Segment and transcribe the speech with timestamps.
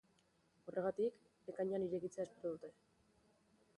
[0.69, 1.19] Horregatik,
[1.53, 2.73] ekainean irekitzea espero dute.